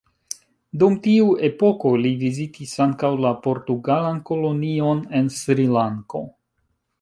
[0.83, 6.25] Dum tiu epoko li vizitis ankaŭ la portugalan kolonion en Srilanko.